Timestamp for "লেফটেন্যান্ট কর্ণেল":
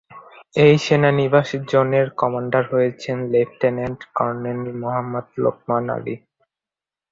3.33-4.61